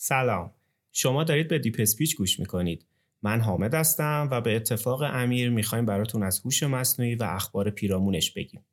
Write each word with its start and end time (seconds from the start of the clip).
سلام. 0.00 0.50
شما 0.92 1.24
دارید 1.24 1.48
به 1.48 1.58
دیپ 1.58 1.76
اسپیچ 1.78 2.16
گوش 2.16 2.40
می‌کنید. 2.40 2.86
من 3.22 3.40
حامد 3.40 3.74
هستم 3.74 4.28
و 4.30 4.40
به 4.40 4.56
اتفاق 4.56 5.02
امیر 5.02 5.50
می‌خوایم 5.50 5.86
براتون 5.86 6.22
از 6.22 6.40
هوش 6.44 6.62
مصنوعی 6.62 7.14
و 7.14 7.22
اخبار 7.22 7.70
پیرامونش 7.70 8.32
بگیم. 8.32 8.64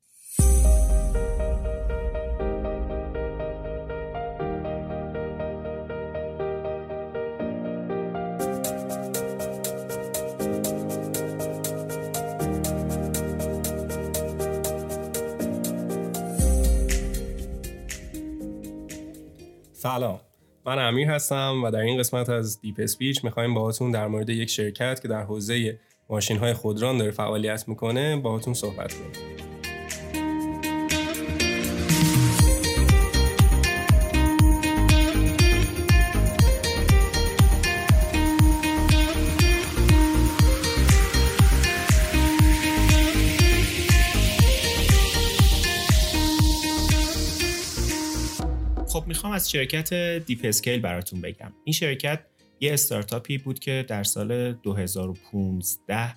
سلام. 19.73 20.20
من 20.66 20.79
امیر 20.79 21.09
هستم 21.09 21.61
و 21.63 21.71
در 21.71 21.79
این 21.79 21.99
قسمت 21.99 22.29
از 22.29 22.61
دیپ 22.61 22.75
اسپیچ 22.79 23.23
می‌خوایم 23.23 23.53
باهاتون 23.53 23.91
در 23.91 24.07
مورد 24.07 24.29
یک 24.29 24.49
شرکت 24.49 25.01
که 25.01 25.07
در 25.07 25.23
حوزه 25.23 25.79
ماشین 26.09 26.37
های 26.37 26.53
خودران 26.53 26.97
داره 26.97 27.11
فعالیت 27.11 27.67
می‌کنه 27.67 28.17
باهاتون 28.17 28.53
صحبت 28.53 28.93
کنیم. 28.93 29.24
می‌خوام 49.15 49.33
از 49.33 49.51
شرکت 49.51 49.93
DeepScale 50.25 50.79
براتون 50.79 51.21
بگم. 51.21 51.53
این 51.63 51.73
شرکت 51.73 52.19
یه 52.59 52.73
استارتاپی 52.73 53.37
بود 53.37 53.59
که 53.59 53.85
در 53.87 54.03
سال 54.03 54.53
2015 54.53 56.13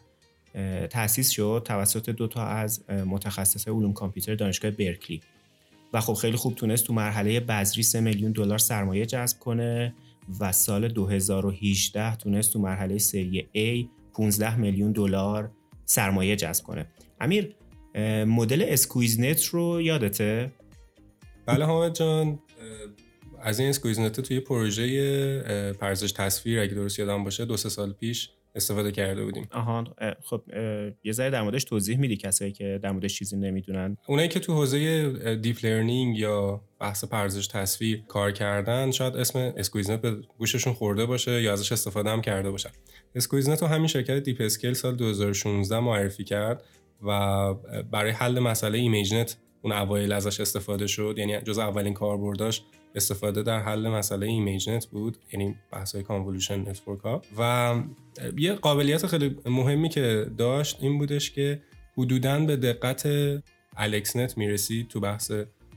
تأسیس 0.86 1.30
شد 1.30 1.62
توسط 1.64 2.10
دو 2.10 2.26
تا 2.26 2.46
از 2.46 2.90
متخصص 2.90 3.68
علوم 3.68 3.92
کامپیوتر 3.92 4.34
دانشگاه 4.34 4.70
برکلی. 4.70 5.20
و 5.92 6.00
خب 6.00 6.14
خیلی 6.14 6.36
خوب 6.36 6.54
تونست 6.54 6.86
تو 6.86 6.92
مرحله 6.92 7.40
بذری 7.40 7.82
3 7.82 8.00
میلیون 8.00 8.32
دلار 8.32 8.58
سرمایه 8.58 9.06
جذب 9.06 9.38
کنه 9.38 9.94
و 10.40 10.52
سال 10.52 10.88
2018 10.88 12.16
تونست 12.16 12.52
تو 12.52 12.58
مرحله 12.58 12.98
سری 12.98 13.48
A 13.54 13.88
15 14.16 14.56
میلیون 14.56 14.92
دلار 14.92 15.50
سرمایه 15.84 16.36
جذب 16.36 16.64
کنه. 16.64 16.86
امیر 17.20 17.54
مدل 18.26 18.64
SqueezeNet 18.68 19.44
رو 19.44 19.82
یادته؟ 19.82 20.52
بله 21.46 21.64
حامد 21.64 21.94
جان 21.94 22.38
از 23.42 23.60
این 23.60 23.68
اسکویز 23.68 24.00
نت 24.00 24.20
توی 24.20 24.40
پروژه 24.40 25.72
پردازش 25.72 26.12
تصویر 26.12 26.60
اگه 26.60 26.74
درست 26.74 26.98
یادم 26.98 27.24
باشه 27.24 27.44
دو 27.44 27.56
سه 27.56 27.68
سال 27.68 27.92
پیش 27.92 28.30
استفاده 28.54 28.92
کرده 28.92 29.24
بودیم. 29.24 29.48
آها 29.50 29.84
خب 30.24 30.42
یه 31.04 31.12
ذره 31.12 31.30
در 31.30 31.42
موردش 31.42 31.64
توضیح 31.64 31.98
میدی 31.98 32.16
کسایی 32.16 32.52
که 32.52 32.80
در 32.82 32.90
موردش 32.92 33.18
چیزی 33.18 33.36
نمی‌دونن. 33.36 33.96
اونایی 34.08 34.28
که 34.28 34.40
تو 34.40 34.54
حوزه 34.54 35.36
deep 35.36 35.64
learning 35.64 36.18
یا 36.18 36.60
بحث 36.80 37.04
پردازش 37.04 37.46
تصویر 37.46 38.02
کار 38.08 38.32
کردن 38.32 38.90
شاید 38.90 39.16
اسم 39.16 39.52
SqueezeNet 39.56 40.00
به 40.00 40.16
گوششون 40.38 40.72
خورده 40.72 41.06
باشه 41.06 41.42
یا 41.42 41.52
ازش 41.52 41.72
استفاده 41.72 42.10
هم 42.10 42.20
کرده 42.20 42.50
باشن. 42.50 42.70
SqueezeNet 43.14 43.62
رو 43.62 43.68
همین 43.68 43.86
شرکت 43.86 44.18
DeepScale 44.18 44.72
سال 44.72 44.96
2016 44.96 45.80
معرفی 45.80 46.24
کرد 46.24 46.64
و 47.02 47.54
برای 47.82 48.10
حل 48.10 48.38
مسئله 48.38 48.78
ImageNet 48.78 49.36
اون 49.62 49.72
اوایل 49.72 50.12
ازش 50.12 50.40
استفاده 50.40 50.86
شد. 50.86 51.14
یعنی 51.18 51.40
جز 51.40 51.58
اولین 51.58 51.94
کاربرداش 51.94 52.62
استفاده 52.94 53.42
در 53.42 53.60
حل 53.60 53.88
مسئله 53.88 54.26
ImageNet 54.26 54.86
بود 54.86 55.16
یعنی 55.32 55.54
بحث 55.72 55.94
های 55.94 56.04
convolution 56.04 56.68
network 56.68 57.00
ها 57.00 57.22
و 57.38 57.74
یه 58.36 58.52
قابلیت 58.52 59.06
خیلی 59.06 59.36
مهمی 59.46 59.88
که 59.88 60.26
داشت 60.38 60.78
این 60.80 60.98
بودش 60.98 61.30
که 61.30 61.62
حدودا 61.98 62.40
به 62.40 62.56
دقت 62.56 63.08
AlexNet 63.76 64.38
می‌رسید 64.38 64.88
تو 64.88 65.00
بحث 65.00 65.32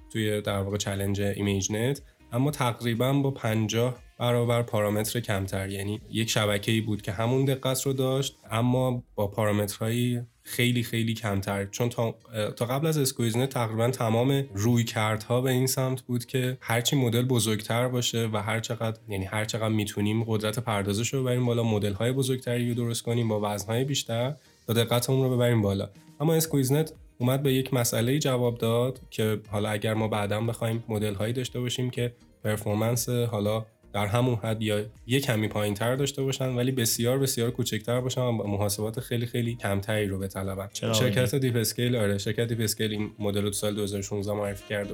توی 0.09 0.41
در 0.41 0.59
واقع 0.59 0.77
challenge 0.77 1.21
ImageNet 1.21 2.01
اما 2.31 2.51
تقریبا 2.51 3.13
با 3.13 3.31
50 3.31 3.99
برابر 4.17 4.61
پارامتر 4.61 5.19
کمتر. 5.19 5.69
یعنی 5.69 6.01
یک 6.11 6.29
شبکه‌ای 6.29 6.81
بود 6.81 7.01
که 7.01 7.11
همون 7.11 7.45
دقت 7.45 7.81
رو 7.81 7.93
داشت 7.93 8.37
اما 8.51 9.03
با 9.15 9.27
پارامترهایی 9.27 10.21
خیلی 10.43 10.83
خیلی 10.83 11.13
کمتر. 11.13 11.65
چون 11.65 11.89
تا, 11.89 12.15
تا 12.55 12.65
قبل 12.65 12.87
از 12.87 12.97
SqueezeNet 12.97 13.49
تقریبا 13.49 13.89
تمام 13.89 14.45
روی 14.53 14.83
کردها 14.83 15.41
به 15.41 15.51
این 15.51 15.67
سمت 15.67 16.01
بود 16.01 16.25
که 16.25 16.57
هرچی 16.61 16.95
مدل 16.95 17.21
بزرگتر 17.21 17.87
باشه 17.87 18.29
و 18.33 18.37
هر 18.37 18.59
چقدر 18.59 18.97
یعنی 19.09 19.25
هر 19.25 19.45
چقدر 19.45 19.69
می‌تونیم 19.69 20.23
قدرت 20.23 20.59
پردازش 20.59 21.13
رو 21.13 21.21
ببریم 21.21 21.45
بالا 21.45 21.63
مدل 21.63 21.93
های 21.93 22.11
بزرگتری 22.11 22.69
رو 22.69 22.75
درست 22.75 23.03
کنیم 23.03 23.27
با 23.27 23.39
وزن 23.43 23.67
های 23.67 23.83
بیشتر 23.83 24.35
تا 24.67 24.73
دقتمون 24.73 25.23
رو 25.23 25.35
ببریم 25.35 25.61
بالا. 25.61 25.89
اما 26.19 26.33
SqueezeNet 26.33 26.93
اومد 27.17 27.43
به 27.43 27.53
یک 27.53 27.73
مسئله 27.73 28.19
جواب 28.19 28.57
داد 28.57 28.99
که 29.09 29.39
حالا 29.49 29.69
اگر 29.69 29.93
ما 29.93 30.07
بعدا 30.07 30.41
بخوایم 30.41 30.83
مدل 30.89 31.13
هایی 31.13 31.33
داشته 31.33 31.59
باشیم 31.59 31.89
که 31.89 32.13
performance 32.43 33.09
حالا 33.09 33.65
در 33.93 34.05
همون 34.05 34.35
حد 34.35 34.61
یا 34.61 34.85
یک 35.07 35.23
کمی 35.25 35.47
پایین 35.47 35.73
تر 35.73 35.95
داشته 35.95 36.23
باشن 36.23 36.49
ولی 36.55 36.71
بسیار 36.71 37.19
بسیار 37.19 37.51
کوچکتر 37.51 38.01
باشن 38.01 38.21
و 38.21 38.31
محاسبات 38.31 38.99
خیلی 38.99 39.25
خیلی 39.25 39.55
کمتری 39.55 40.07
رو 40.07 40.19
بطلبن. 40.19 40.69
شرکت 40.73 41.35
DeepScale 41.35 41.95
آره 41.95 42.17
شرکت 42.17 42.47
DeepScale 42.47 42.91
این 42.91 43.11
مدل 43.19 43.41
رو 43.41 43.49
تو 43.49 43.53
سال 43.53 43.75
2016 43.75 44.33
معرفی 44.33 44.63
کرده 44.69 44.93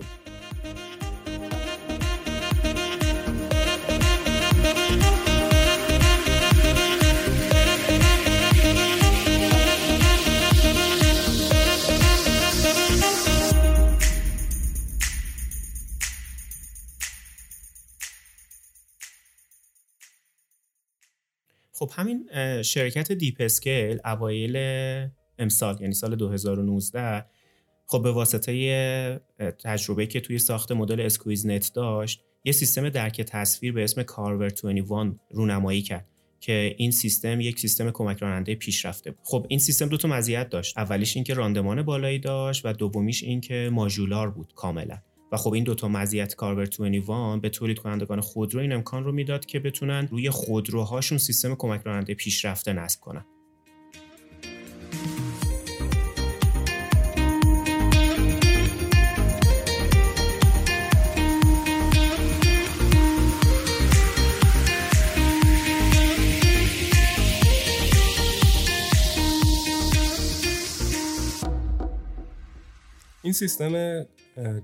خب 21.80 21.92
همین 21.94 22.30
شرکت 22.62 23.12
DeepScale 23.12 24.00
اوایل 24.06 24.58
امسال 25.40 25.82
یعنی 25.82 25.94
سال 25.94 26.16
2019 26.16 27.26
خب 27.86 28.04
به 28.04 28.12
واسطه 28.12 29.22
تجربه 29.64 30.08
که 30.08 30.20
توی 30.20 30.40
ساخت 30.40 30.72
مدل 30.72 31.02
SqueezeNet 31.02 31.72
داشت 31.74 32.24
یه 32.44 32.52
سیستم 32.52 32.90
درک 32.90 33.22
تصویر 33.22 33.74
به 33.74 33.84
اسم 33.84 34.04
Carver 34.04 34.50
21 34.50 34.86
رونمایی 35.32 35.82
کرد 35.82 36.08
که 36.40 36.76
این 36.78 36.92
سیستم 36.92 37.42
یک 37.42 37.60
سیستم 37.60 37.92
کمک 37.92 38.18
راننده 38.18 38.56
پیشرفته 38.56 39.12
بود. 39.12 39.20
خب 39.24 39.46
این 39.50 39.60
سیستم 39.60 39.86
دو 39.86 39.98
تا 39.98 40.08
مزیت 40.08 40.50
داشت. 40.50 40.78
اولیش 40.78 41.16
اینکه 41.16 41.34
راندمان 41.34 41.82
بالایی 41.84 42.20
داشت 42.20 42.66
و 42.66 42.74
دومیش 42.74 43.24
اینکه 43.24 43.70
ماژولار 43.74 44.30
بود 44.30 44.54
کاملا. 44.56 44.98
و 45.32 45.38
خب 45.38 45.54
این 45.54 45.64
دوتا 45.64 45.88
مزیت 45.88 46.36
Carver 46.36 46.66
21 46.66 47.42
به 47.42 47.50
تولید 47.50 47.80
کنندگان 47.80 48.22
خودرو 48.22 48.62
این 48.62 48.74
امکان 48.74 49.04
رو 49.04 49.12
می‌داد 49.12 49.46
که 49.46 49.60
بتونن 49.60 50.08
روی 50.12 50.30
خودروهاشون 50.30 51.18
سیستم 51.18 51.56
کمک 51.56 51.82
راننده 51.82 52.14
پیشرفته 52.14 52.74
نصب 52.74 53.00
کنن. 53.02 53.26
این 73.28 73.34
سیستم 73.34 74.06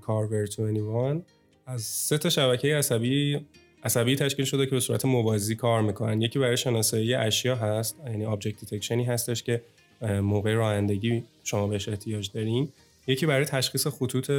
Carver 0.01 0.41
21 0.41 1.23
از 1.65 1.81
سه 1.81 2.17
تا 2.17 2.29
شبکه 2.29 2.75
عصبی 2.75 3.45
عصبی 3.83 4.15
تشکیل 4.15 4.45
شده 4.45 4.65
که 4.65 4.71
به 4.71 4.79
صورت 4.79 5.05
موازی 5.05 5.55
کار 5.55 5.81
می‌کنن. 5.81 6.21
یکی 6.21 6.39
برای 6.39 6.57
شناسایی 6.57 7.13
اشیا 7.13 7.55
هست 7.55 7.97
یعنی 8.07 8.25
object 8.25 8.59
detection 8.59 8.99
ی 8.99 9.03
هستش 9.03 9.43
که 9.43 9.61
موقع 10.01 10.53
رانندگی 10.53 11.23
شما 11.43 11.67
بهش 11.67 11.89
احتیاج 11.89 12.31
دارین. 12.31 12.69
یکی 13.07 13.25
برای 13.25 13.45
تشخیص 13.45 13.87
خطوط 13.87 14.29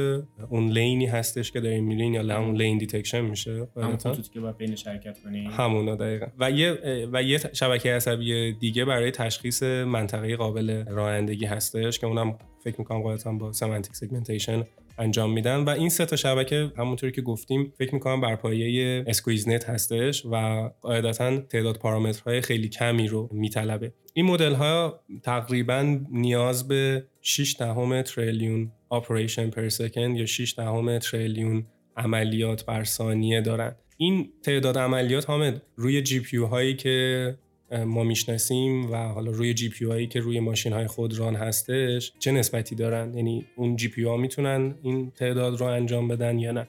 اون 0.49 0.69
lane 0.69 0.98
ی 0.98 1.05
هستش 1.05 1.51
که 1.51 1.59
دارین 1.59 1.83
میرین 1.83 2.13
یا 2.13 2.39
اون 2.39 2.55
lane 2.55 2.77
detection 2.77 3.21
میشه 3.21 3.67
همون 3.77 3.97
خطوطی 3.97 4.29
که 4.33 4.39
باید 4.39 4.57
بینش 4.57 4.75
حرکت 4.75 5.23
کنین 5.23 5.47
همونا 5.47 5.95
دقیقا. 5.95 6.25
و 6.39 6.51
یه 6.51 6.79
و 7.13 7.23
یه 7.23 7.37
شبکه 7.53 7.93
عصبی 7.93 8.53
دیگه 8.53 8.85
برای 8.85 9.11
تشخیص 9.11 9.63
منطقه 9.63 10.35
قابل 10.35 10.83
رانندگی 10.87 11.45
هستش 11.45 11.99
که 11.99 12.07
اونم 12.07 12.37
فکر 12.63 12.75
می‌کنم 12.79 13.01
قاعدتا 13.01 13.31
با 13.31 13.51
semantic 13.51 13.95
segmentation 13.95 14.63
انجام 14.97 15.33
میدن 15.33 15.63
و 15.63 15.69
این 15.69 15.89
سه 15.89 16.05
تا 16.05 16.15
شبکه 16.15 16.71
همونطوری 16.77 17.11
که 17.11 17.21
گفتیم 17.21 17.73
فکر 17.77 17.93
می‌کنم 17.93 18.21
بر 18.21 18.35
پایه 18.35 19.03
SqueezeNet 19.07 19.69
هستش 19.69 20.25
و 20.25 20.69
قاعدتا 20.81 21.37
تعداد 21.37 21.77
پارامترهای 21.77 22.41
خیلی 22.41 22.69
کمی 22.69 23.07
رو 23.07 23.29
میطلبه. 23.31 23.93
این 24.13 24.25
مدل 24.25 24.53
ها 24.53 24.99
تقریبا 25.23 25.97
نیاز 26.11 26.67
به 26.67 27.03
6 27.21 27.55
دهم 27.59 28.01
تریلیون 28.01 28.71
operation 28.91 29.49
per 29.49 29.69
second 29.69 30.17
یا 30.17 30.25
6 30.25 30.53
دهم 30.57 30.99
تریلیون 30.99 31.65
عملیات 31.97 32.65
بر 32.65 32.83
ثانیه 32.83 33.41
دارن. 33.41 33.75
این 33.97 34.29
تعداد 34.43 34.77
عملیات 34.77 35.29
حامد 35.29 35.61
روی 35.75 36.01
GPU 36.01 36.37
هایی 36.37 36.75
که 36.75 37.37
ما 37.71 38.03
می‌شناسیم 38.03 38.91
و 38.91 38.95
حالا 38.95 39.31
روی 39.31 39.53
GPU 39.53 39.85
هایی 39.85 40.07
که 40.07 40.19
روی 40.19 40.39
ماشین 40.39 40.73
های 40.73 40.87
خودران 40.87 41.35
هستش 41.35 42.13
چه 42.19 42.31
نسبتی 42.31 42.75
دارن؟ 42.75 43.13
یعنی 43.13 43.45
اون 43.55 43.75
GPU 43.75 44.03
ها 44.03 44.17
می‌تونن 44.17 44.75
این 44.81 45.11
تعداد 45.11 45.59
رو 45.59 45.65
انجام 45.65 46.07
بدن 46.07 46.39
یا 46.39 46.51
نه؟ 46.51 46.67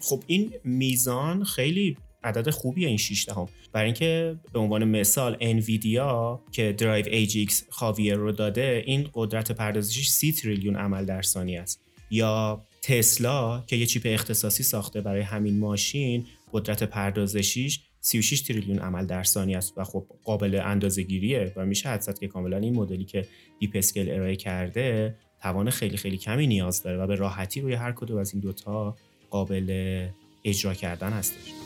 خب 0.00 0.22
این 0.26 0.52
میزان 0.64 1.44
خیلی 1.44 1.96
عدد 2.24 2.50
خوبیه 2.50 2.88
این 2.88 2.96
6 2.96 3.26
دهم. 3.28 3.48
برای 3.72 3.86
اینکه 3.86 4.36
به 4.52 4.58
عنوان 4.58 4.84
مثال 4.84 5.36
انویدیا 5.40 6.42
که 6.52 6.72
Drive 6.72 7.04
AGX 7.04 7.52
Xavier 7.70 8.14
رو 8.14 8.32
داده 8.32 8.82
این 8.86 9.08
قدرت 9.14 9.52
پردازشش 9.52 10.08
30 10.08 10.32
تریلیون 10.32 10.76
عمل 10.76 11.04
در 11.04 11.22
ثانیه 11.22 11.60
است. 11.60 11.80
یا 12.10 12.66
تسلا 12.82 13.64
که 13.66 13.76
یه 13.76 13.86
چیپ 13.86 14.02
اختصاصی 14.06 14.62
ساخته 14.62 15.00
برای 15.00 15.20
همین 15.20 15.58
ماشین 15.58 16.26
قدرت 16.52 16.82
پردازشیش 16.82 17.80
36 18.04 18.40
تریلیون 18.42 18.78
عمل 18.78 19.06
در 19.06 19.22
ثانیه 19.22 19.58
است 19.58 19.78
و 19.78 19.84
خب 19.84 20.06
قابل 20.24 20.60
اندازه‌گیریه 20.64 21.52
و 21.56 21.66
میشه 21.66 21.88
حدست 21.88 22.20
که 22.20 22.28
کاملا 22.28 22.56
این 22.56 22.74
مدلی 22.74 23.04
که 23.04 23.26
دیپ 23.58 23.70
اسکیل 23.74 24.10
ارائه 24.10 24.36
کرده 24.36 25.16
توان 25.42 25.70
خیلی 25.70 25.96
خیلی 25.96 26.18
کمی 26.18 26.46
نیاز 26.46 26.82
داره 26.82 26.98
و 26.98 27.06
به 27.06 27.14
راحتی 27.14 27.60
روی 27.60 27.74
هر 27.74 27.92
کدوم 27.92 28.18
از 28.18 28.32
این 28.32 28.40
دوتا 28.40 28.96
قابل 29.30 30.08
اجرا 30.44 30.74
کردن 30.74 31.10
هستش. 31.10 31.61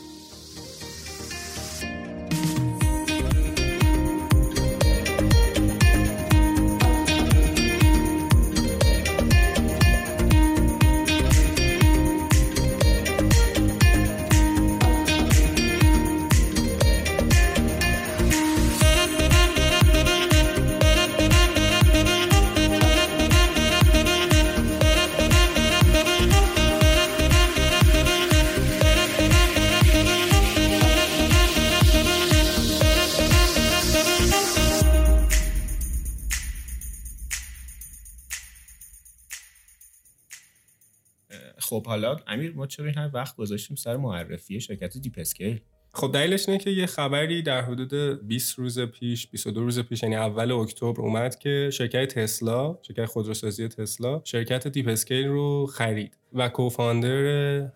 خب 41.58 41.86
حالا 41.86 42.16
امیر 42.26 42.52
ما 42.52 42.66
چرا 42.66 42.86
این 42.86 43.10
وقت 43.14 43.36
گذاشتیم 43.36 43.76
سر 43.76 43.96
معرفی 43.96 44.60
شرکت 44.60 44.98
DeepScale 44.98 45.60
خب 45.96 46.10
دلیلش 46.12 46.48
اینه 46.48 46.60
که 46.60 46.70
یه 46.70 46.86
خبری 46.86 47.42
در 47.42 47.62
حدود 47.62 47.94
20 48.28 48.58
روز 48.58 48.80
پیش 48.80 49.28
22 49.28 49.60
روز 49.60 49.80
پیش 49.80 50.02
یعنی 50.02 50.16
اول 50.16 50.52
اکتبر 50.52 51.00
اومد 51.00 51.38
که 51.38 51.70
شرکت 51.72 52.18
تسلا 52.18 52.78
شرکت 52.82 53.04
خودروسازی 53.04 53.68
تسلا 53.68 54.20
شرکت 54.24 54.68
DeepScale 54.68 55.26
رو 55.26 55.66
خرید 55.66 56.16
و 56.32 56.48
co-founder 56.48 57.26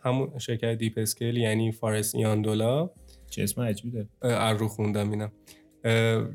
همون 0.03 0.39
شرکت 0.39 0.75
DeepScale 0.75 1.37
یعنی 1.37 1.73
Forrest 1.73 2.15
Iandola 2.15 2.91
چه 3.31 3.43
اسم 3.43 3.63
عجیبی 3.63 3.91
داره 4.23 4.59
رو 4.59 4.69
خوندم 4.69 5.11
اینم. 5.11 5.33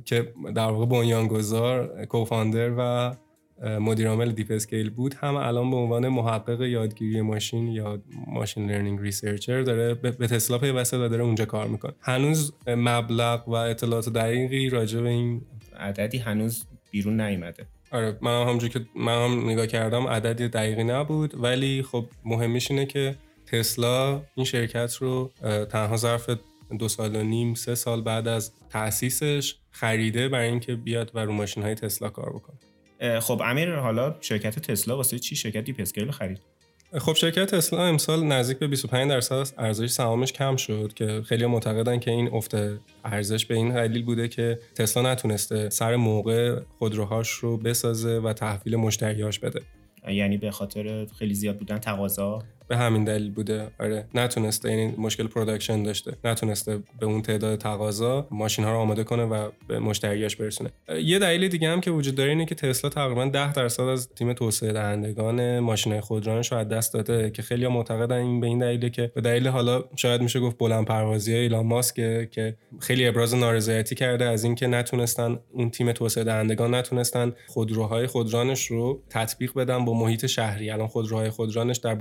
که 0.05 0.33
در 0.55 0.67
واقع 0.67 0.85
بنیانگذار 0.85 2.05
co-founder 2.05 2.73
و 2.77 3.15
مدیر 3.63 4.07
عامل 4.07 4.31
DeepScale 4.31 4.89
بود. 4.89 5.13
هم 5.13 5.35
الان 5.35 5.71
به 5.71 5.75
عنوان 5.77 6.07
محقق 6.07 6.61
یادگیری 6.61 7.21
ماشین 7.21 7.67
یا 7.67 8.01
machine 8.27 8.71
learning 8.71 8.99
researcher 9.01 9.61
داره 9.61 9.93
به 9.93 10.27
تسلا 10.27 10.57
پیوسته 10.57 11.05
و 11.05 11.07
داره 11.07 11.23
اونجا 11.23 11.45
کار 11.45 11.67
می‌کنه. 11.67 11.93
هنوز 12.01 12.53
مبلغ 12.67 13.47
و 13.47 13.51
اطلاعات 13.51 14.09
دقیقی 14.09 14.69
راجع 14.69 15.01
به 15.01 15.09
این 15.09 15.41
عددی 15.79 16.17
هنوز 16.17 16.65
بیرون 16.91 17.21
نیومده. 17.21 17.65
آره 17.91 18.17
من 18.21 18.41
همونجور 18.41 18.69
که 18.69 18.85
من 18.95 19.25
هم 19.25 19.49
نگاه 19.49 19.67
کردم 19.67 20.07
عددی 20.07 20.47
دقیقی 20.47 20.83
نبود. 20.83 21.43
ولی 21.43 21.83
خب 21.83 22.05
مهمش 22.25 22.71
اینه 22.71 22.85
که 22.85 23.15
تسلا 23.45 24.21
این 24.35 24.45
شرکت 24.45 24.95
رو 24.95 25.31
تنها 25.69 25.97
ظرف 25.97 26.29
دو 26.79 26.87
سال 26.87 27.15
و 27.15 27.23
نیم 27.23 27.53
سه 27.53 27.75
سال 27.75 28.01
بعد 28.01 28.27
از 28.27 28.51
تاسیسش 28.69 29.55
خریده 29.71 30.29
برای 30.29 30.49
اینکه 30.49 30.75
بیاد 30.75 31.11
و 31.13 31.19
رو 31.19 31.31
ماشین 31.31 31.63
های 31.63 31.75
تسلا 31.75 32.09
کار 32.09 32.29
بکنه. 32.29 32.57
خب 33.21 33.41
امیر 33.45 33.75
حالا 33.75 34.15
شرکت 34.21 34.59
تسلا 34.59 34.97
واسه 34.97 35.19
چی؟ 35.19 35.35
شرکت 35.35 35.63
DeepScale 35.63 36.11
خرید. 36.11 36.39
خب 36.97 37.13
شرکت 37.13 37.45
تسلا 37.45 37.85
امسال 37.85 38.23
نزدیک 38.23 38.59
به 38.59 38.67
25 38.67 39.09
درصد 39.09 39.35
از 39.35 39.53
ارزش 39.57 39.89
سهامش 39.89 40.33
کم 40.33 40.55
شد 40.55 40.91
که 40.95 41.21
خیلی 41.25 41.45
معتقدن 41.45 41.99
که 41.99 42.11
این 42.11 42.29
افت 42.33 42.55
ارزش 43.05 43.45
به 43.45 43.55
این 43.55 43.73
دلیل 43.73 44.03
بوده 44.03 44.27
که 44.27 44.59
تسلا 44.75 45.11
نتونسته 45.11 45.69
سر 45.69 45.95
موقع 45.95 46.59
خودروهاش 46.79 47.29
رو 47.29 47.57
بسازه 47.57 48.19
و 48.19 48.33
تحویل 48.33 48.75
مشتریاش 48.75 49.39
بده. 49.39 49.59
یعنی 50.07 50.37
به 50.37 50.51
خاطر 50.51 51.05
خیلی 51.19 51.33
زیاد 51.33 51.57
بودن 51.57 51.77
تقاضا؟ 51.77 52.43
به 52.67 52.77
همین 52.77 53.03
دلیل 53.03 53.31
بوده. 53.31 53.67
آره 53.79 54.07
نتونسته 54.13 54.69
یعنی 54.69 54.95
مشکل 54.97 55.27
production 55.27 55.83
داشته. 55.83 56.13
نتونسته 56.23 56.79
به 56.99 57.05
اون 57.05 57.21
تعداد 57.21 57.59
تقاضا 57.59 58.27
ماشین 58.31 58.65
ها 58.65 58.71
رو 58.71 58.77
آماده 58.77 59.03
کنه 59.03 59.23
و 59.23 59.49
به 59.67 59.79
مشتریاش 59.79 60.35
برسونه. 60.35 60.71
یه 61.03 61.19
دلیل 61.19 61.47
دیگه 61.47 61.69
هم 61.69 61.81
که 61.81 61.91
وجود 61.91 62.15
داره 62.15 62.29
اینه 62.29 62.45
که 62.45 62.55
تسلا 62.55 62.89
تقریبا 62.89 63.25
10 63.25 63.53
درصد 63.53 63.83
از 63.83 64.09
تیم 64.15 64.33
توسعه 64.33 64.73
دهندگان 64.73 65.59
ماشین 65.59 66.01
خودرانش 66.01 66.51
رو 66.51 66.57
از 66.57 66.69
دست 66.69 66.93
داده 66.93 67.29
که 67.29 67.41
خیلی 67.41 67.67
معتقدن 67.67 68.15
این 68.15 68.39
به 68.39 68.47
این 68.47 68.59
دلیله 68.59 68.89
که 68.89 69.11
به 69.15 69.21
دلیل 69.21 69.47
حالا 69.47 69.83
شاید 69.95 70.21
میشه 70.21 70.39
گفت 70.39 70.57
بلند 70.57 70.85
پروازی 70.85 71.35
ایلان 71.35 71.65
ماسک 71.65 71.95
که 72.31 72.57
خیلی 72.79 73.07
ابراز 73.07 73.35
نارضایتی 73.35 73.95
کرده 73.95 74.25
از 74.25 74.43
اینکه 74.43 74.67
نتونستن 74.67 75.39
اون 75.53 75.69
تیم 75.69 75.91
توسعه 75.91 76.23
دهندگان 76.23 76.75
نتونستن 76.75 77.33
خودروهای 77.47 78.07
خودرانش 78.07 78.65
رو 78.65 79.03
تطبیق 79.09 79.53
بدن 79.53 79.85
با 79.85 79.93
محیط 79.93 80.25
شهری. 80.25 80.69
الان 80.69 80.87
خودروهای 80.87 81.29
خودرانش 81.29 81.77
در 81.77 81.95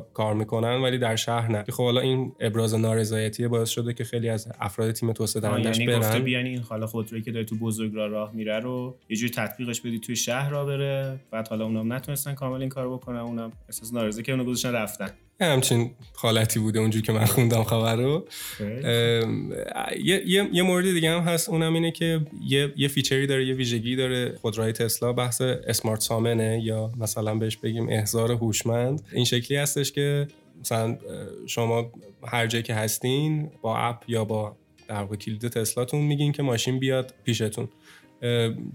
کار 0.00 0.34
می‌کنن 0.34 0.82
ولی 0.82 0.98
در 0.98 1.16
شهر 1.16 1.52
نه. 1.52 1.64
خب 1.68 1.84
حالا 1.84 2.00
این 2.00 2.32
ابراز 2.40 2.74
نارضایتی 2.74 3.48
باعث 3.48 3.68
شده 3.68 3.94
که 3.94 4.04
خیلی 4.04 4.28
از 4.28 4.48
افراد 4.60 4.92
تیم 4.92 5.12
توسعه 5.12 5.42
دهندش 5.42 5.78
یعنی 5.78 6.00
برن. 6.00 6.18
بیان 6.18 6.44
این 6.44 6.58
حالا 6.58 6.86
خودرویی 6.86 7.22
که 7.22 7.32
داره 7.32 7.44
تو 7.44 7.56
بزرگ 7.56 7.94
راه 7.94 8.08
راه 8.08 8.32
میره 8.34 8.60
رو 8.60 8.96
یه 9.08 9.16
جوری 9.16 9.32
تطبیقش 9.32 9.80
بدی 9.80 9.98
توی 9.98 10.16
شهر 10.16 10.50
را 10.50 10.64
بره 10.64 11.20
بعد 11.30 11.48
حالا 11.48 11.64
اونم 11.64 11.92
نتونستن 11.92 12.34
کامل 12.34 12.60
این 12.60 12.68
کارو 12.68 12.96
بکنن 12.98 13.18
اونم 13.18 13.52
احساس 13.68 13.92
نارضایی 13.92 14.24
که 14.24 14.32
اونو 14.32 14.44
گذاشتن 14.44 14.72
رفتن. 14.72 15.10
همچین 15.40 15.90
حالتی 16.14 16.60
بوده 16.60 16.78
اونجوری 16.78 17.06
که 17.06 17.12
من 17.12 17.24
خوندم 17.24 17.64
خبر 17.64 17.96
رو. 17.96 18.26
یه،, 18.60 20.22
یه،, 20.26 20.48
یه 20.52 20.62
مورد 20.62 20.84
دیگه 20.84 21.10
هم 21.10 21.20
هست 21.20 21.48
اونم 21.48 21.74
اینه 21.74 21.90
که 21.90 22.20
یه, 22.40 22.72
یه 22.76 22.88
فیچری 22.88 23.26
داره 23.26 23.46
یه 23.46 23.54
ویژگی 23.54 23.96
داره. 23.96 24.38
خودروهای 24.40 24.72
تسلا 24.72 25.12
بحث 25.12 25.40
اسمارت 25.40 26.00
سامنه 26.00 26.60
یا 26.64 26.92
مثلا 26.96 27.34
بهش 27.34 27.56
بگیم 27.56 27.88
احضار 27.88 28.32
هوشمند. 28.32 29.02
این 29.12 29.24
شکلی 29.24 29.58
هستش 29.58 29.92
که 29.92 30.26
مثلا 30.60 30.98
شما 31.46 31.92
هر 32.26 32.46
جایی 32.46 32.62
که 32.62 32.74
هستین 32.74 33.50
با 33.62 33.78
اپ 33.78 34.04
یا 34.08 34.24
با 34.24 34.56
در 34.88 35.00
واقع 35.00 35.16
کلید 35.16 35.48
تسلاتون 35.48 36.00
میگین 36.00 36.32
که 36.32 36.42
ماشین 36.42 36.78
بیاد 36.78 37.14
پیشتون. 37.24 37.68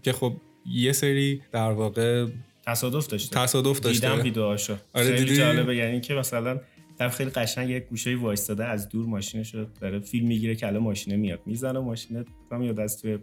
که 0.04 0.14
خب 0.14 0.34
یه 0.66 0.92
سری 0.92 1.42
در 1.52 1.72
واقع 1.72 2.26
تصادف 2.68 3.08
داشته. 3.08 3.36
تصادف 3.36 3.80
داشته. 3.80 4.10
دیدم 4.10 4.24
ویدیوهاشو 4.24 4.76
آره 4.94 5.16
خیلی 5.16 5.38
جالبه. 5.38 5.76
یعنی 5.76 6.02
که 6.02 6.14
مثلا 6.14 6.60
در 6.98 7.10
خیلی 7.10 7.30
قشنگ 7.30 7.70
یک 7.70 7.84
گوشه 7.84 8.16
وایستاده 8.16 8.66
از 8.66 8.90
دور 8.90 9.06
ماشینش 9.06 9.56
رو 9.56 9.66
داره 9.82 10.00
فیلم 10.00 10.28
می‌گیره 10.28 10.56
که 10.56 10.68
الان 10.68 10.84
ماشینه 10.84 11.18
میاد. 11.18 11.40
می‌زنه 11.46 11.80
ماشینه 11.80 12.26
هم 12.52 12.64
یاد 12.64 12.80
از 12.80 13.02
توی 13.02 13.18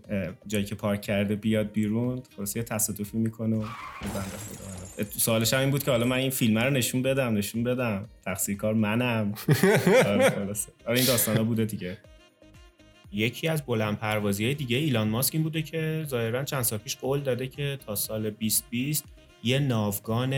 جایی 0.47 0.65
که 0.65 0.75
پارک 0.75 1.03
کرده 1.03 1.37
بیاد 1.37 1.73
بیرون 1.73 2.23
خلاص 2.37 2.57
یه 2.57 2.63
تصادفی 2.63 3.19
می‌کنه 3.19 3.57
و 3.57 3.65
سوالش 5.11 5.55
هم 5.55 5.61
این 5.61 5.71
بود 5.71 5.83
که 5.85 5.91
حالا 5.91 6.07
من 6.07 6.17
این 6.17 6.31
فیلم 6.31 6.59
رو 6.59 6.71
نشون 6.71 7.03
بدم 7.03 7.35
نشون 7.35 7.63
بدم. 7.63 8.09
تقصیر 8.25 8.57
کار 8.57 8.75
منم. 8.75 9.35
آره 10.07 10.31
خلاص 10.31 10.67
آره 10.87 10.99
این 10.99 11.07
داستانا 11.07 11.45
بوده 11.45 11.65
دیگه. 11.65 11.99
یکی 13.13 13.49
از 13.49 13.63
بلند 13.67 13.99
پروازی 13.99 14.45
های 14.45 14.55
دیگه 14.55 14.77
ایلان 14.77 15.09
ماسک 15.09 15.35
این 15.35 15.43
بوده 15.43 15.63
که 15.63 16.05
ظاهرا 16.09 16.45
چند 16.45 16.63
سال 16.63 16.79
پیش 16.79 16.97
قول 16.97 17.21
داده 17.21 17.47
که 17.47 17.79
تا 17.87 17.95
سال 17.95 18.31
2020 18.31 19.05
یه 19.43 19.59
ناوگان 19.59 20.35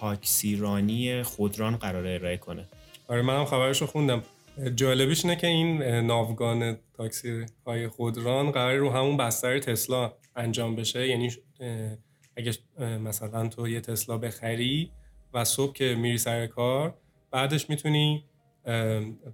تاکسیرانی 0.00 1.22
خودران 1.22 1.76
قرار 1.76 2.06
ارائه 2.06 2.36
کنه. 2.36 2.68
آره 3.08 3.22
منم 3.22 3.44
خبرش 3.44 3.80
رو 3.80 3.86
خوندم. 3.86 4.22
جالبیش 4.74 5.24
اینه 5.24 5.36
که 5.36 5.46
این 5.46 5.82
ناوگان 5.82 6.76
تاکسی 6.96 7.46
های 7.66 7.88
خودران 7.88 8.50
قرار 8.50 8.76
رو 8.76 8.90
همون 8.90 9.16
بستر 9.16 9.58
تسلا 9.58 10.12
انجام 10.36 10.76
بشه. 10.76 11.08
یعنی 11.08 11.30
اگه 12.36 12.52
مثلا 12.80 13.48
تو 13.48 13.68
یه 13.68 13.80
تسلا 13.80 14.18
بخری 14.18 14.90
و 15.34 15.44
صبح 15.44 15.72
که 15.72 15.94
میری 15.94 16.18
سر 16.18 16.46
کار 16.46 16.94
بعدش 17.30 17.70
می‌تونی 17.70 18.24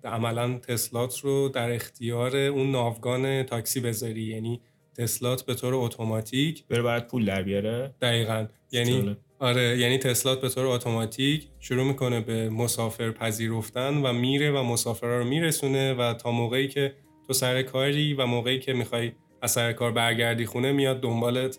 عملا 0.04 0.58
تسلات 0.58 1.20
رو 1.20 1.48
در 1.48 1.70
اختیار 1.70 2.36
اون 2.36 2.70
ناوگان 2.70 3.42
تاکسی 3.42 3.80
بذاری. 3.80 4.22
یعنی 4.22 4.60
تسلات 4.98 5.42
به 5.46 5.54
طور 5.54 5.74
اتوماتیک 5.74 6.64
بره 6.66 6.82
باید 6.82 7.06
پول 7.06 7.24
در 7.24 7.42
بیاره؟ 7.42 7.94
دقیقا. 8.00 8.46
یعنی 8.72 9.16
آره 9.38 9.78
یعنی 9.78 9.98
تسلات 9.98 10.40
به 10.40 10.48
طور 10.48 10.66
اتوماتیک 10.66 11.48
شروع 11.60 11.84
می‌کنه 11.84 12.20
به 12.20 12.48
مسافر 12.50 13.10
پذیرفتن 13.10 13.96
و 13.96 14.12
میره 14.12 14.50
و 14.50 14.62
مسافرها 14.62 15.18
رو 15.18 15.24
میرسونه 15.24 15.94
و 15.94 16.14
تا 16.14 16.30
موقعی 16.30 16.68
که 16.68 16.94
تو 17.26 17.32
سر 17.32 17.62
کاری 17.62 18.14
و 18.14 18.26
موقعی 18.26 18.58
که 18.60 18.72
می‌خوای 18.72 19.12
از 19.42 19.50
سر 19.50 19.72
کار 19.72 19.92
برگردی 19.92 20.46
خونه 20.46 20.72
میاد 20.72 21.00
دنبالت 21.00 21.58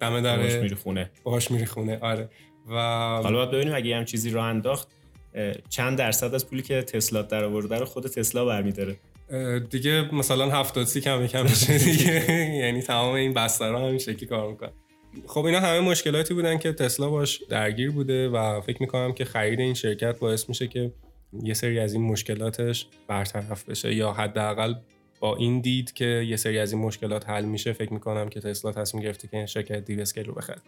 دم 0.00 0.22
باش 0.22 0.54
میری 0.54 0.74
خونه. 0.74 1.10
باش 1.24 1.50
میری 1.50 1.66
خونه 1.66 1.98
آره. 2.00 2.28
و 2.68 2.74
حالا 3.22 3.36
باید 3.36 3.50
ببینیم 3.50 3.74
اگه 3.74 3.96
هم 3.96 4.04
چیزی 4.04 4.30
رو 4.30 4.40
انداخت 4.40 4.88
چند 5.68 5.98
درصد 5.98 6.34
از 6.34 6.46
پولی 6.50 6.62
که 6.62 6.82
تسلا 6.82 7.22
در 7.22 7.44
آورده 7.44 7.78
رو 7.78 7.84
خود 7.84 8.06
تسلا 8.06 8.44
برمیداره. 8.44 8.96
دیگه 9.70 10.14
مثلا 10.14 10.50
70 10.50 10.86
سی 10.86 11.00
کم 11.00 11.26
کم 11.26 11.42
بشه 11.42 11.78
دیگه. 11.90 12.32
یعنی 12.54 12.82
تمام 12.82 13.14
این 13.14 13.34
بسترها 13.34 13.86
همین 13.86 13.98
شکلی 13.98 14.26
کار 14.26 14.50
می‌کنن 14.50 14.70
خب 15.26 15.44
اینا 15.44 15.60
همه 15.60 15.80
مشکلاتی 15.80 16.34
بودن 16.34 16.58
که 16.58 16.72
تسلا 16.72 17.10
باش 17.10 17.42
درگیر 17.48 17.90
بوده 17.90 18.28
و 18.28 18.60
فکر 18.60 18.76
می‌کنم 18.80 19.12
که 19.12 19.24
خرید 19.24 19.60
این 19.60 19.74
شرکت 19.74 20.18
باعث 20.18 20.48
میشه 20.48 20.66
که 20.66 20.92
یه 21.42 21.54
سری 21.54 21.78
از 21.78 21.92
این 21.92 22.02
مشکلاتش 22.02 22.86
برطرف 23.08 23.64
بشه 23.64 23.94
یا 23.94 24.12
حداقل 24.12 24.74
با 25.20 25.36
این 25.36 25.60
دید 25.60 25.92
که 25.92 26.04
یه 26.04 26.36
سری 26.36 26.58
از 26.58 26.72
این 26.72 26.82
مشکلات 26.82 27.28
حل 27.28 27.44
میشه 27.44 27.72
فکر 27.72 27.92
می‌کنم 27.92 28.28
که 28.28 28.40
تسلا 28.40 28.72
تصمیم 28.72 29.02
گرفته 29.02 29.28
که 29.28 29.36
این 29.36 29.46
شرکت 29.46 29.84
دیوسکیل 29.84 30.24
رو 30.24 30.34
بخره. 30.34 30.60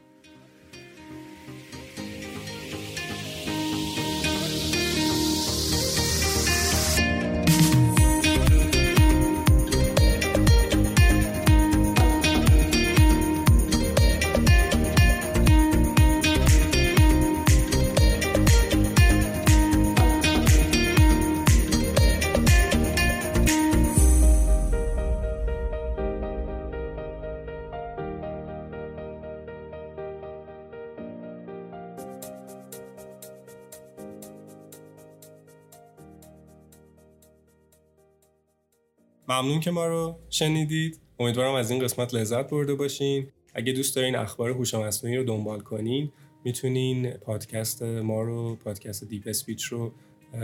ممنون 39.31 39.61
که 39.61 39.71
ما 39.71 39.87
رو 39.87 40.19
شنیدید. 40.31 41.01
امیدوارم 41.19 41.55
از 41.55 41.71
این 41.71 41.81
قسمت 41.81 42.15
لذت 42.15 42.51
برده 42.51 42.75
باشین. 42.75 43.27
اگه 43.55 43.73
دوست 43.73 43.97
دارین 43.97 44.17
اخبار 44.17 44.51
هوش 44.51 44.75
مصنوعی 44.75 45.17
رو 45.17 45.25
دنبال 45.25 45.61
کنین 45.61 46.13
می‌تونین 46.45 47.11
پادکست 47.11 47.83
ما 47.83 48.23
رو 48.23 48.57
پادکست 48.57 49.05
Deep 49.05 49.23
Speech 49.26 49.64
رو 49.65 49.93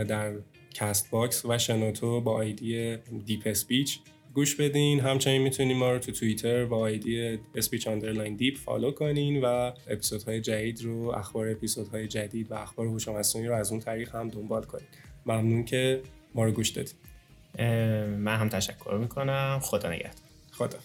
در 0.07 0.33
Castbox 0.73 1.45
و 1.45 1.57
شنوتو 1.57 2.21
با 2.21 2.33
ID 2.33 2.97
Deep 3.25 3.41
Speech 3.45 3.99
گوش 4.33 4.55
بدین. 4.55 4.99
همچنین 4.99 5.41
می‌تونین 5.41 5.77
ما 5.77 5.91
رو 5.91 5.99
تو 5.99 6.11
توییتر 6.11 6.65
با 6.65 6.77
ID 6.77 7.39
Speech 7.55 7.87
underline 7.87 8.35
Deep 8.35 8.57
follow 8.57 8.91
کنین 8.91 9.41
و 9.41 9.71
اپیزودهای 9.87 10.41
جدید 10.41 10.83
رو 10.83 11.09
اخبار 11.09 11.49
اپیزودهای 11.49 12.07
جدید 12.07 12.51
و 12.51 12.53
اخبار 12.53 12.87
هوش 12.87 13.07
مصنوعی 13.07 13.47
رو 13.47 13.55
از 13.55 13.71
اون 13.71 13.79
طریق 13.79 14.15
هم 14.15 14.29
دنبال 14.29 14.63
کنین. 14.63 14.87
ممنون 15.25 15.65
که 15.65 16.01
ما 16.35 16.45
رو 16.45 16.51
گوش 16.51 16.69
دادید 16.69 16.95
من 18.19 18.35
هم 18.37 18.49
تشکر 18.49 18.97
می‌کنم. 18.99 19.59
خدا 19.63 19.89
نگهدار. 19.89 20.11
خدا 20.51 20.77